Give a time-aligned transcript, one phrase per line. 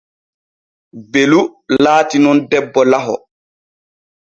[1.17, 1.41] Belu
[1.83, 3.15] laati nun debbo laho.